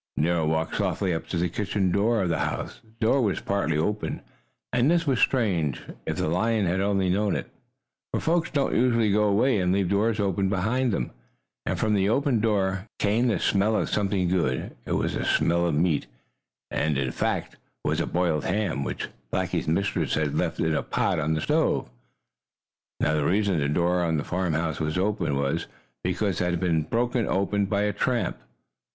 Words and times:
Nero 0.17 0.47
walked 0.47 0.77
softly 0.77 1.13
up 1.13 1.27
to 1.27 1.37
the 1.37 1.47
kitchen 1.47 1.91
door 1.91 2.23
of 2.23 2.29
the 2.29 2.39
house. 2.39 2.79
The 2.83 3.05
door 3.05 3.21
was 3.21 3.39
partly 3.39 3.77
open, 3.77 4.23
and 4.73 4.89
this 4.89 5.05
was 5.05 5.19
strange, 5.19 5.79
if 6.07 6.17
the 6.17 6.27
lion 6.27 6.65
had 6.65 6.81
only 6.81 7.07
known 7.07 7.35
it, 7.35 7.51
for 8.11 8.19
folks 8.19 8.49
don't 8.49 8.73
usually 8.73 9.11
go 9.11 9.25
away 9.25 9.59
and 9.59 9.71
leave 9.71 9.89
doors 9.89 10.19
open 10.19 10.49
behind 10.49 10.91
them. 10.91 11.11
And 11.67 11.79
from 11.79 11.93
the 11.93 12.09
open 12.09 12.39
door 12.39 12.87
came 12.97 13.27
the 13.27 13.37
smell 13.37 13.75
of 13.75 13.89
something 13.91 14.27
good. 14.27 14.75
It 14.87 14.93
was 14.93 15.13
the 15.13 15.23
smell 15.23 15.67
of 15.67 15.75
meat, 15.75 16.07
and, 16.71 16.97
in 16.97 17.11
fact, 17.11 17.57
was 17.83 17.99
a 17.99 18.07
boiled 18.07 18.45
ham, 18.45 18.83
which 18.83 19.07
Blackie's 19.31 19.67
mistress 19.67 20.15
had 20.15 20.33
left 20.33 20.59
in 20.59 20.73
a 20.73 20.81
pot 20.81 21.19
on 21.19 21.35
the 21.35 21.41
stove. 21.41 21.91
Now 23.01 23.13
the 23.13 23.23
reason 23.23 23.59
the 23.59 23.69
door 23.69 24.01
of 24.03 24.17
the 24.17 24.23
farmhouse 24.23 24.79
was 24.79 24.97
open 24.97 25.35
was 25.35 25.67
because 26.03 26.41
it 26.41 26.49
had 26.49 26.59
been 26.59 26.81
broken 26.81 27.27
open 27.27 27.67
by 27.67 27.81
a 27.83 27.93
tramp! 27.93 28.37